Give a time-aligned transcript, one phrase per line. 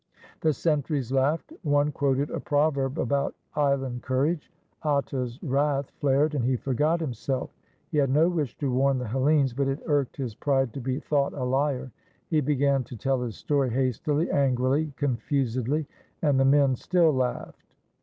[0.39, 1.53] The sentries laughed.
[1.61, 4.51] One quoted a proverb about island courage.
[4.83, 7.51] Atta's wrath flared and he forgot him self.
[7.91, 10.97] He had no wish to warn the Hellenes, but it irked his pride to be
[10.99, 11.91] thought a liar.
[12.31, 15.85] He began to tell his story hastily, angrily, confusedly;
[16.23, 17.71] and the men still laughed.